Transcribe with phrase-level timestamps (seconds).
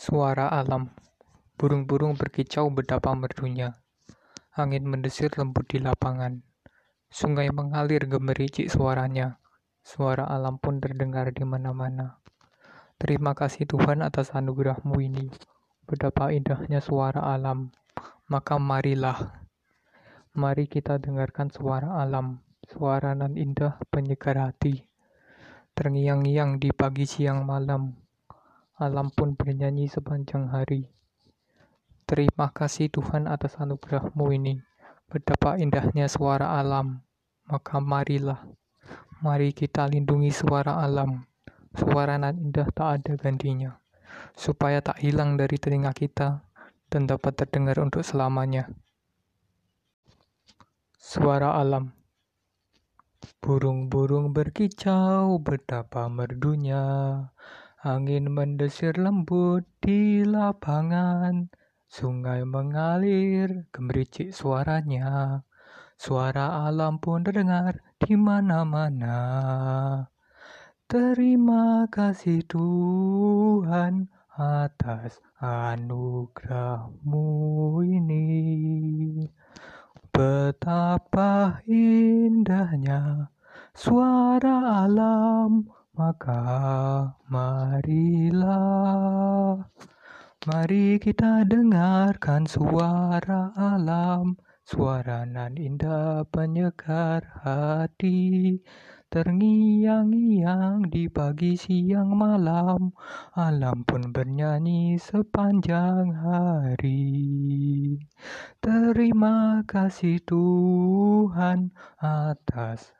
[0.00, 0.96] Suara alam.
[1.60, 3.84] Burung-burung berkicau betapa merdunya.
[4.56, 6.40] Angin mendesir lembut di lapangan.
[7.12, 9.36] Sungai mengalir gemericik suaranya.
[9.84, 12.16] Suara alam pun terdengar di mana-mana.
[12.96, 15.28] Terima kasih Tuhan atas anugerahmu ini.
[15.84, 17.68] Betapa indahnya suara alam.
[18.32, 19.44] Maka marilah.
[20.32, 22.40] Mari kita dengarkan suara alam.
[22.64, 24.80] Suara nan indah penyegar hati.
[25.76, 28.08] Terngiang-ngiang di pagi siang malam
[28.80, 30.88] alam pun bernyanyi sepanjang hari.
[32.08, 34.56] Terima kasih Tuhan atas anugerahmu ini.
[35.06, 37.04] Betapa indahnya suara alam.
[37.44, 38.40] Maka marilah,
[39.20, 41.28] mari kita lindungi suara alam.
[41.76, 43.76] Suara nan indah tak ada gantinya.
[44.32, 46.40] Supaya tak hilang dari telinga kita
[46.88, 48.66] dan dapat terdengar untuk selamanya.
[50.96, 52.00] Suara alam
[53.40, 56.84] Burung-burung berkicau betapa merdunya
[57.80, 61.48] Angin mendesir lembut di lapangan,
[61.88, 65.40] sungai mengalir gemericik suaranya.
[65.96, 69.16] Suara alam pun terdengar di mana-mana.
[70.84, 77.24] Terima kasih Tuhan atas anugerahmu
[77.80, 78.28] ini.
[80.12, 83.32] Betapa indahnya
[83.72, 85.19] suara alam
[86.00, 86.40] maka
[87.28, 88.40] marilah,
[90.48, 98.56] mari kita dengarkan suara alam, suara nan indah penyegar hati.
[99.10, 102.94] Terngiang-ngiang di pagi siang malam,
[103.34, 107.98] alam pun bernyanyi sepanjang hari.
[108.62, 112.94] Terima kasih Tuhan atas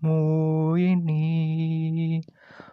[0.00, 2.20] anugerahmu ini.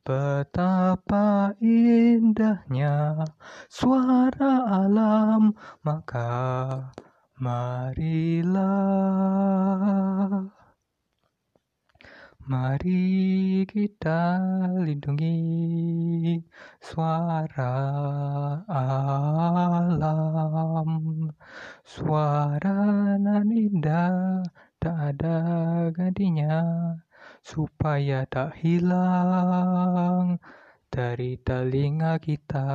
[0.00, 3.24] Betapa indahnya
[3.68, 5.52] suara alam,
[5.84, 6.88] maka
[7.36, 8.80] marilah
[12.50, 14.34] Mari kita
[14.82, 15.38] lindungi
[16.82, 17.70] suara
[18.66, 20.10] alam
[21.86, 24.42] Suara nan indah
[24.80, 25.38] tak ada
[25.94, 26.58] gantinya
[27.40, 30.40] Supaya tak hilang
[30.92, 32.68] dari telinga kita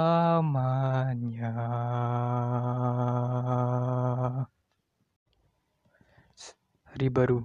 [6.94, 7.42] Hari baru.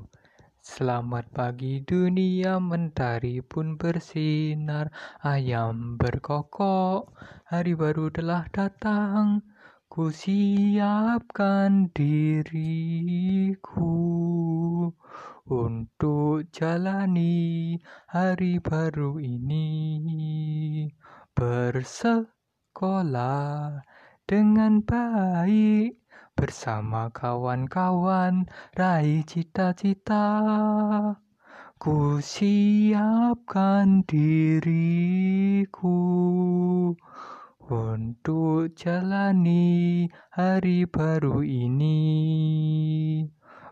[0.70, 4.94] Selamat pagi dunia mentari pun bersinar
[5.26, 7.10] Ayam berkokok
[7.50, 9.42] Hari baru telah datang.
[9.90, 13.98] Ku siapkan diriku
[15.50, 17.74] untuk jalani
[18.06, 20.86] hari baru ini.
[21.34, 22.30] Bersekolah
[24.30, 25.98] dengan baik.
[26.38, 28.46] Bersama kawan-kawan
[28.78, 30.30] raih cita-cita.
[31.82, 35.98] Ku siapkan diriku
[37.66, 42.06] untuk jalani hari baru ini.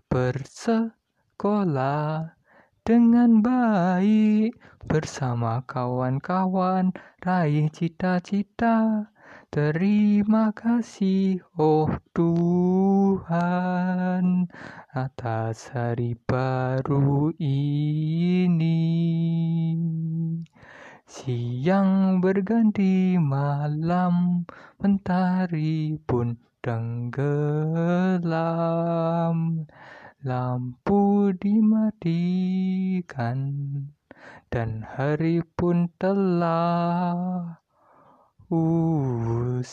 [0.10, 0.98] Bersekolah
[1.38, 2.34] sekolah
[2.82, 4.58] dengan baik.
[4.90, 6.90] Bersama kawan-kawan
[7.22, 9.06] raih cita-cita.
[9.48, 13.32] Terima kasih oh Tuhan
[14.92, 18.92] atas hari baru ini.
[21.08, 24.44] Siang berganti malam,
[24.84, 27.24] mentari pun tenggelam
[30.28, 33.40] lampu dimatikan
[34.52, 37.64] dan hari pun telah
[38.50, 39.64] うう、